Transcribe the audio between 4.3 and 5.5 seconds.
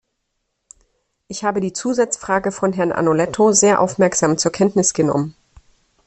zur Kenntnis genommen.